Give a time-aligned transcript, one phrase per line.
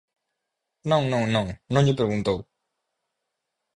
[0.89, 2.37] Non, non, non, non lle preguntou.